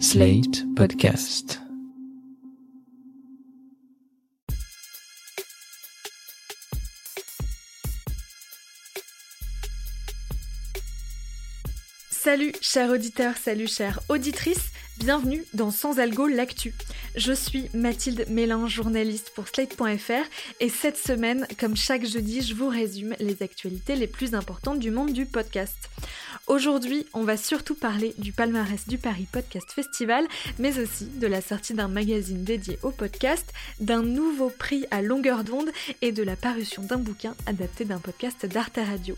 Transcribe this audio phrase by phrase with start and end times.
[0.00, 1.60] Slate Podcast.
[12.10, 16.74] Salut chers auditeurs, salut chères auditrices, bienvenue dans Sans Algo l'actu.
[17.14, 20.24] Je suis Mathilde Mélange, journaliste pour Slate.fr
[20.60, 24.90] et cette semaine, comme chaque jeudi, je vous résume les actualités les plus importantes du
[24.90, 25.88] monde du podcast.
[26.46, 30.26] Aujourd'hui, on va surtout parler du palmarès du Paris Podcast Festival,
[30.58, 35.42] mais aussi de la sortie d'un magazine dédié au podcast, d'un nouveau prix à longueur
[35.42, 35.70] d'onde
[36.02, 39.16] et de la parution d'un bouquin adapté d'un podcast d'Arte Radio.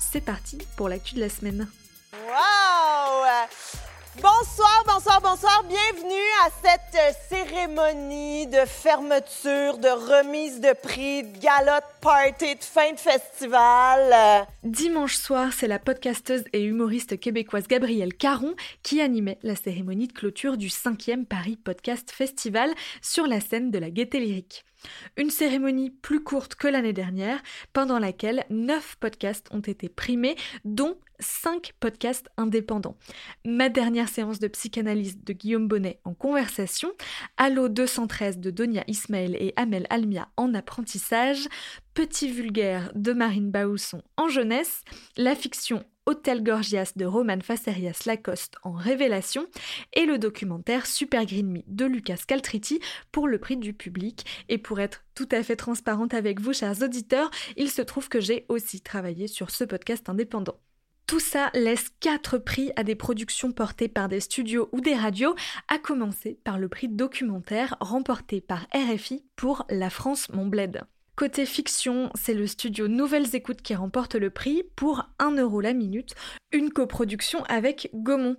[0.00, 1.68] C'est parti pour l'actu de la semaine.
[2.12, 3.04] Wow!
[4.22, 5.64] Bonsoir, bonsoir, bonsoir.
[5.64, 12.92] Bienvenue à cette cérémonie de fermeture, de remise de prix, de galotte party, de fin
[12.92, 14.46] de festival.
[14.62, 20.12] Dimanche soir, c'est la podcasteuse et humoriste québécoise Gabrielle Caron qui animait la cérémonie de
[20.12, 24.66] clôture du 5e Paris Podcast Festival sur la scène de la Gaîté Lyrique.
[25.16, 27.42] Une cérémonie plus courte que l'année dernière,
[27.72, 32.96] pendant laquelle 9 podcasts ont été primés, dont 5 podcasts indépendants.
[33.44, 36.90] Ma dernière séance de psychanalyse de Guillaume Bonnet en conversation,
[37.36, 41.48] Allo 213 de Donia Ismaël et Amel Almia en apprentissage,
[41.94, 44.82] Petit vulgaire de Marine Baousson en jeunesse,
[45.16, 49.46] la fiction Hôtel Gorgias de Roman Facerias Lacoste en révélation
[49.92, 52.80] et le documentaire Super Green Me de Lucas Caltriti
[53.12, 54.26] pour le prix du public.
[54.48, 58.20] Et pour être tout à fait transparente avec vous, chers auditeurs, il se trouve que
[58.20, 60.58] j'ai aussi travaillé sur ce podcast indépendant.
[61.06, 65.36] Tout ça laisse quatre prix à des productions portées par des studios ou des radios,
[65.68, 70.82] à commencer par le prix documentaire remporté par RFI pour La France mon bled.
[71.16, 75.72] Côté fiction, c'est le studio Nouvelles Écoutes qui remporte le prix pour 1 euro la
[75.72, 76.12] minute,
[76.50, 78.36] une coproduction avec Gaumont.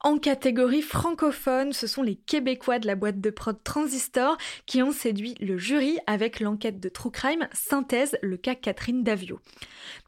[0.00, 4.90] En catégorie francophone, ce sont les Québécois de la boîte de prod Transistor qui ont
[4.90, 9.38] séduit le jury avec l'enquête de True Crime Synthèse, le cas Catherine Davio.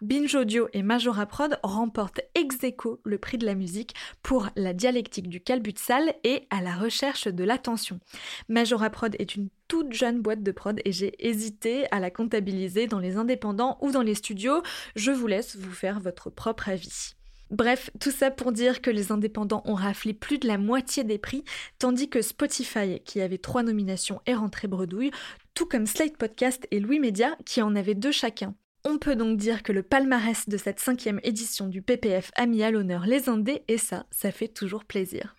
[0.00, 4.72] Binge Audio et Majora Prod remportent ex aequo le prix de la musique pour la
[4.72, 8.00] dialectique du calbutsal et à la recherche de l'attention.
[8.48, 12.86] Majora Prod est une toute jeune boîte de prod et j'ai hésité à la comptabiliser
[12.86, 14.62] dans les indépendants ou dans les studios.
[14.94, 17.14] Je vous laisse vous faire votre propre avis.
[17.50, 21.18] Bref, tout ça pour dire que les indépendants ont raflé plus de la moitié des
[21.18, 21.44] prix,
[21.78, 25.12] tandis que Spotify, qui avait trois nominations, est rentré bredouille,
[25.54, 28.54] tout comme Slate Podcast et Louis Media, qui en avaient deux chacun.
[28.84, 32.62] On peut donc dire que le palmarès de cette cinquième édition du PPF a mis
[32.64, 35.36] à l'honneur les Indés, et ça, ça fait toujours plaisir.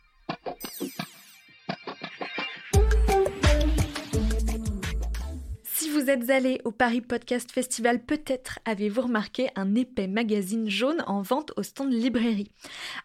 [6.08, 11.22] Vous êtes allé au Paris Podcast Festival, peut-être avez-vous remarqué un épais magazine jaune en
[11.22, 12.50] vente au stand librairie.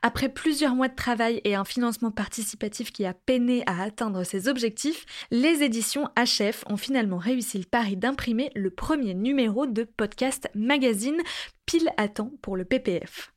[0.03, 4.47] Après plusieurs mois de travail et un financement participatif qui a peiné à atteindre ses
[4.47, 10.49] objectifs, les éditions HF ont finalement réussi le pari d'imprimer le premier numéro de Podcast
[10.55, 11.19] Magazine,
[11.67, 13.33] pile à temps pour le PPF.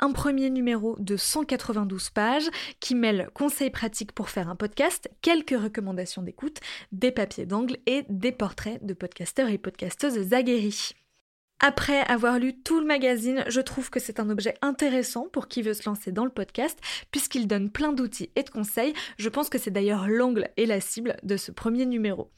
[0.00, 2.48] Un premier numéro de 192 pages
[2.80, 6.60] qui mêle conseils pratiques pour faire un podcast, quelques recommandations d'écoute,
[6.92, 10.94] des papiers d'angle et des portraits de podcasteurs et podcasteuses aguerris.
[11.64, 15.62] Après avoir lu tout le magazine, je trouve que c'est un objet intéressant pour qui
[15.62, 16.76] veut se lancer dans le podcast,
[17.12, 18.94] puisqu'il donne plein d'outils et de conseils.
[19.16, 22.32] Je pense que c'est d'ailleurs l'angle et la cible de ce premier numéro.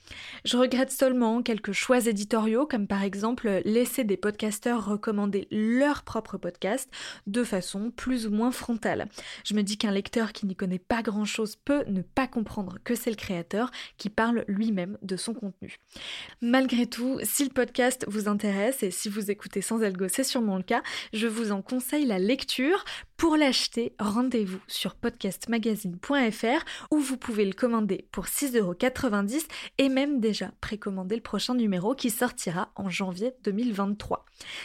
[0.45, 6.37] Je regrette seulement quelques choix éditoriaux, comme par exemple laisser des podcasteurs recommander leur propre
[6.37, 6.91] podcast
[7.27, 9.09] de façon plus ou moins frontale.
[9.47, 12.95] Je me dis qu'un lecteur qui n'y connaît pas grand-chose peut ne pas comprendre que
[12.95, 15.79] c'est le créateur qui parle lui-même de son contenu.
[16.43, 20.57] Malgré tout, si le podcast vous intéresse et si vous écoutez sans algo, c'est sûrement
[20.57, 20.83] le cas,
[21.13, 22.85] je vous en conseille la lecture.
[23.17, 29.45] Pour l'acheter, rendez-vous sur podcastmagazine.fr où vous pouvez le commander pour 6,90€
[29.79, 34.25] et même déjà précommander le prochain numéro qui sortira en janvier 2023.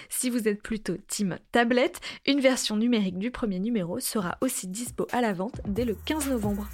[0.09, 5.07] Si vous êtes plutôt team tablette, une version numérique du premier numéro sera aussi dispo
[5.11, 6.67] à la vente dès le 15 novembre.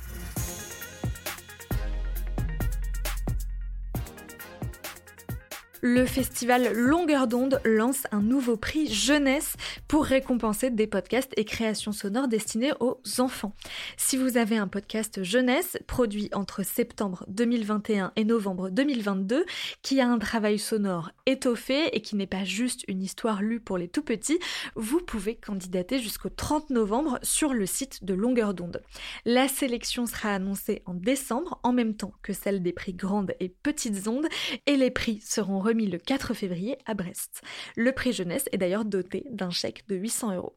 [5.85, 9.53] Le festival Longueur d'onde lance un nouveau prix jeunesse
[9.87, 13.53] pour récompenser des podcasts et créations sonores destinées aux enfants.
[13.95, 19.45] Si vous avez un podcast jeunesse produit entre septembre 2021 et novembre 2022
[19.83, 23.77] qui a un travail sonore étoffé et qui n'est pas juste une histoire lue pour
[23.77, 24.39] les tout petits,
[24.73, 28.81] vous pouvez candidater jusqu'au 30 novembre sur le site de Longueur d'onde.
[29.23, 33.49] La sélection sera annoncée en décembre en même temps que celle des prix grandes et
[33.49, 34.27] petites ondes
[34.65, 37.41] et les prix seront remis le 4 février à Brest.
[37.75, 40.55] Le prix jeunesse est d'ailleurs doté d'un chèque de 800 euros.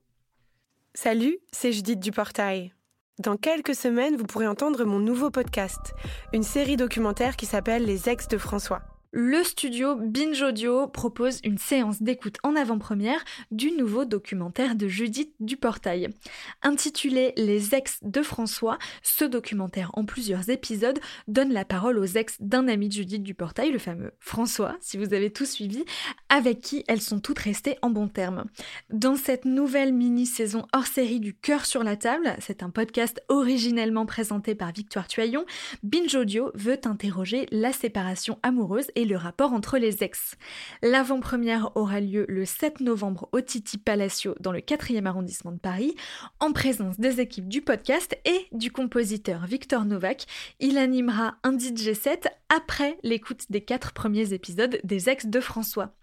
[0.94, 2.72] Salut, c'est Judith Duportail.
[3.18, 5.94] Dans quelques semaines, vous pourrez entendre mon nouveau podcast,
[6.32, 8.82] une série documentaire qui s'appelle Les ex de François
[9.12, 15.32] le studio Binge Audio propose une séance d'écoute en avant-première du nouveau documentaire de Judith
[15.40, 16.08] Duportail.
[16.62, 22.36] Intitulé Les ex de François, ce documentaire en plusieurs épisodes donne la parole aux ex
[22.40, 25.84] d'un ami de Judith Duportail, le fameux François, si vous avez tout suivi,
[26.28, 28.44] avec qui elles sont toutes restées en bons termes.
[28.90, 34.04] Dans cette nouvelle mini-saison hors série du Cœur sur la table, c'est un podcast originellement
[34.04, 35.46] présenté par Victoire Tuaillon,
[35.82, 40.36] Binge Audio veut interroger la séparation amoureuse et le rapport entre les ex.
[40.82, 45.96] L'avant-première aura lieu le 7 novembre au Titi Palacio dans le 4e arrondissement de Paris,
[46.38, 50.26] en présence des équipes du podcast et du compositeur Victor Novak.
[50.60, 55.94] Il animera un DJ set après l'écoute des quatre premiers épisodes des ex de François.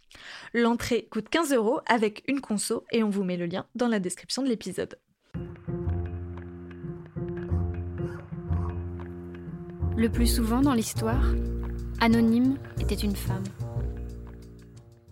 [0.53, 3.99] L'entrée coûte 15 euros avec une conso et on vous met le lien dans la
[3.99, 4.97] description de l'épisode.
[9.97, 11.23] Le plus souvent dans l'histoire,
[12.01, 13.43] Anonyme était une femme.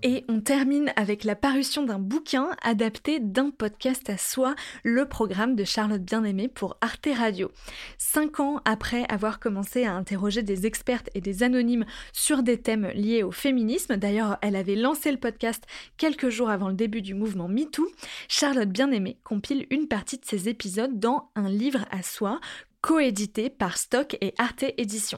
[0.05, 4.53] Et on termine avec la parution d'un bouquin adapté d'un podcast à soi,
[4.83, 7.51] le programme de Charlotte Bien-Aimée pour Arte Radio.
[7.97, 12.87] Cinq ans après avoir commencé à interroger des expertes et des anonymes sur des thèmes
[12.93, 15.63] liés au féminisme, d'ailleurs elle avait lancé le podcast
[15.95, 17.87] quelques jours avant le début du mouvement MeToo,
[18.27, 22.41] Charlotte Bien-Aimée compile une partie de ses épisodes dans un livre à soi
[22.83, 25.17] coédité par Stock et Arte Édition.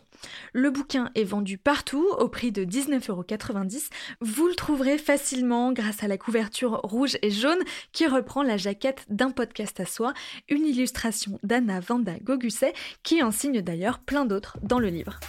[0.53, 3.89] Le bouquin est vendu partout au prix de 19,90€.
[4.21, 9.05] Vous le trouverez facilement grâce à la couverture rouge et jaune qui reprend la jaquette
[9.09, 10.13] d'un podcast à soi,
[10.47, 15.19] une illustration d'Anna Vanda Gogusset qui en signe d'ailleurs plein d'autres dans le livre.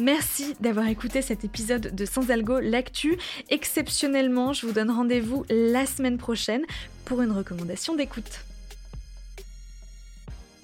[0.00, 3.18] Merci d'avoir écouté cet épisode de Sans Algo L'actu.
[3.50, 6.62] Exceptionnellement, je vous donne rendez-vous la semaine prochaine
[7.04, 8.40] pour une recommandation d'écoute.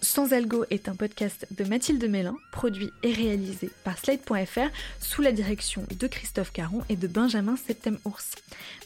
[0.00, 5.32] Sans Algo est un podcast de Mathilde Mélin, produit et réalisé par Slide.fr sous la
[5.32, 8.36] direction de Christophe Caron et de Benjamin Septem-Ours.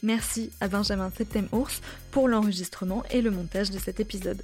[0.03, 1.79] Merci à Benjamin Septem-Ours
[2.11, 4.41] pour l'enregistrement et le montage de cet épisode.